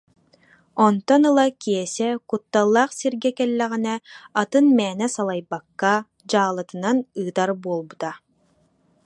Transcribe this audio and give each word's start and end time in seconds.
Онтон 0.85 1.21
ыла 1.29 1.47
Киэсэ 1.61 2.09
кутталлаах 2.29 2.89
сиргэ 2.99 3.31
кэллэҕинэ, 3.37 3.95
атын 4.41 4.65
мээнэ 4.77 5.07
салайбакка 5.15 5.93
дьаалатынан 6.29 6.97
ыытар 7.19 7.49
буолбута 7.61 8.11